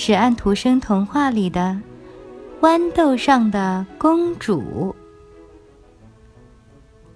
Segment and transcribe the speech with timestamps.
[0.00, 1.76] 是安徒生童话里的
[2.64, 4.62] 《豌豆上的公主》。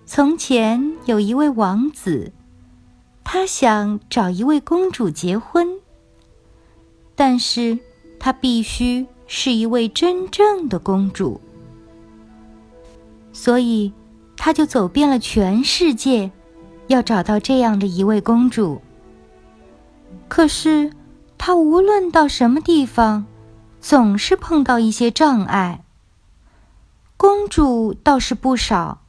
[0.04, 2.32] 从前有一位王子，
[3.22, 5.78] 他想找一位公主结婚，
[7.14, 7.78] 但是
[8.18, 11.40] 他必须是一位真正的公主，
[13.32, 13.92] 所以
[14.36, 16.32] 他就走遍了全世界，
[16.88, 18.82] 要找到这样的一位公主。
[20.26, 20.90] 可是，
[21.44, 23.26] 他无论到什么地方，
[23.80, 25.82] 总是碰到一些障碍。
[27.16, 29.00] 公主倒是不少，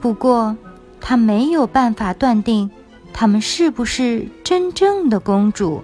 [0.00, 0.56] 不过
[0.98, 2.70] 他没有办法断定
[3.12, 5.82] 她们是不是真正的公主。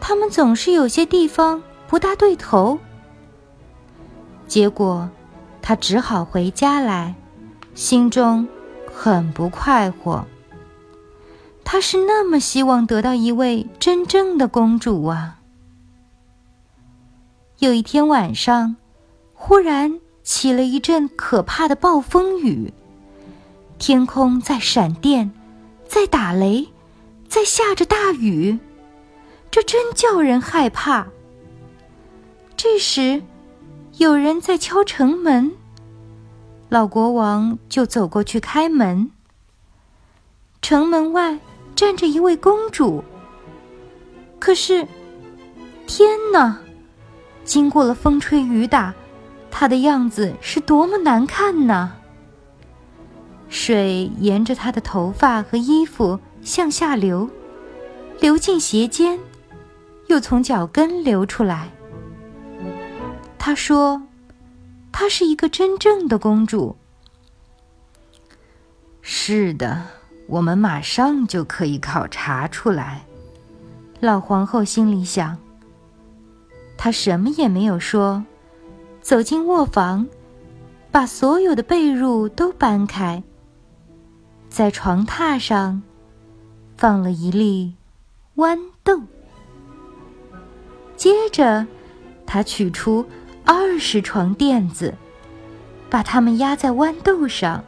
[0.00, 2.78] 他们总是有些地方不大对头。
[4.48, 5.10] 结果，
[5.60, 7.14] 他只好回家来，
[7.74, 8.48] 心中
[8.90, 10.24] 很不快活。
[11.68, 15.40] 他是那么希望得到一位真正的公主啊！
[17.58, 18.76] 有一天晚上，
[19.34, 22.72] 忽然起了一阵可怕的暴风雨，
[23.80, 25.32] 天空在闪电，
[25.88, 26.68] 在打雷，
[27.28, 28.60] 在下着大雨，
[29.50, 31.08] 这真叫人害怕。
[32.56, 33.24] 这时，
[33.96, 35.50] 有人在敲城门，
[36.68, 39.10] 老国王就走过去开门。
[40.62, 41.40] 城门外。
[41.76, 43.04] 站着一位公主。
[44.40, 44.88] 可是，
[45.86, 46.58] 天哪！
[47.44, 48.92] 经过了风吹雨打，
[49.50, 51.92] 她的样子是多么难看呢！
[53.48, 57.30] 水沿着她的头发和衣服向下流，
[58.18, 59.20] 流进鞋尖，
[60.08, 61.70] 又从脚跟流出来。
[63.38, 64.02] 她说
[64.90, 66.76] ：“她是一个真正的公主。”
[69.02, 69.84] 是的。
[70.28, 73.06] 我们马上就可以考察出来。
[74.00, 75.38] 老皇后心里想。
[76.76, 78.24] 她什么也没有说，
[79.00, 80.06] 走进卧房，
[80.90, 83.22] 把所有的被褥都搬开，
[84.48, 85.82] 在床榻上
[86.76, 87.74] 放了一粒
[88.36, 89.00] 豌豆。
[90.96, 91.66] 接着，
[92.26, 93.06] 她取出
[93.44, 94.92] 二十床垫子，
[95.88, 97.64] 把它们压在豌豆上。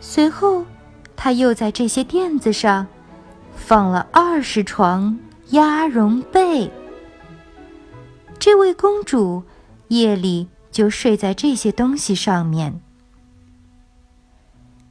[0.00, 0.64] 随后。
[1.16, 2.86] 他又在这些垫子上
[3.56, 5.18] 放了二十床
[5.50, 6.70] 鸭绒被，
[8.38, 9.42] 这位公主
[9.88, 12.80] 夜里就睡在这些东西上面。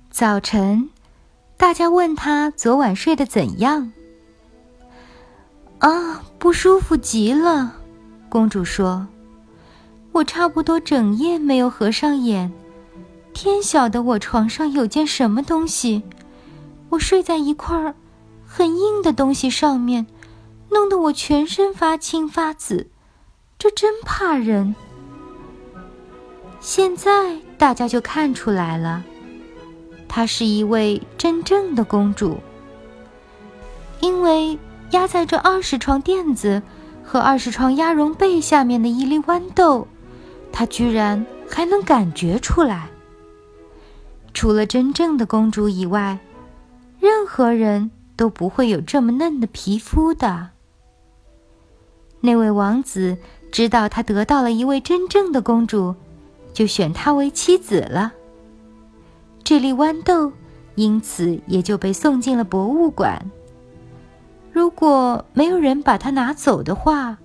[0.10, 0.90] 早晨，
[1.58, 3.92] 大家问她昨晚睡得怎样？
[5.80, 7.76] 啊，不舒服极了，
[8.30, 9.08] 公主说
[10.14, 12.52] ：“我差不多整夜没有合上眼，
[13.34, 16.04] 天晓得我床上有件什么东西。”
[16.90, 17.96] 我睡在一块儿
[18.46, 20.06] 很硬的东西上面，
[20.70, 22.88] 弄得我全身发青发紫，
[23.58, 24.76] 这真怕人。
[26.60, 29.04] 现在大家就看出来了，
[30.08, 32.38] 她是一位真正的公主，
[34.02, 34.58] 因为
[34.92, 36.62] 压在这二十床垫子
[37.04, 39.88] 和二十床鸭绒被下面的一粒豌豆，
[40.52, 42.88] 她居然还能感觉出来。
[44.34, 46.18] 除了真正的公主以外。
[47.00, 50.52] 任何人都不会有这么嫩的皮肤的。
[52.22, 53.18] 那位王子
[53.52, 55.94] 知道他得到了一位真正的公主，
[56.54, 58.14] 就选她为妻子了。
[59.44, 60.32] 这粒豌豆
[60.76, 63.30] 因此也就被送进了博物馆。
[64.54, 67.18] 如果没有人把它拿走的话，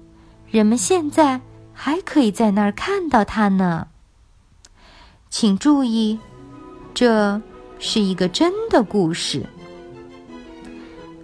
[0.51, 1.41] 人们现在
[1.73, 3.87] 还可以在那儿看到它呢。
[5.31, 6.19] 请注意，
[6.99, 7.41] 这
[7.79, 9.47] 是一个真的故事。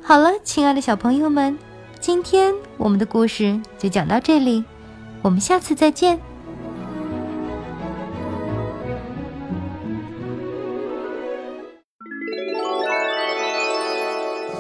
[0.01, 1.59] 好了，亲爱的小朋友们，
[1.99, 4.63] 今天我们的故事就讲到这里，
[5.21, 6.21] 我们下次再见。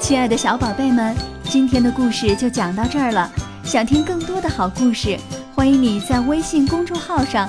[0.01, 1.15] 亲爱的小宝贝们，
[1.45, 3.31] 今天的故事就讲到这儿了。
[3.63, 5.17] 想听更多的好故事，
[5.55, 7.49] 欢迎你在微信公众号上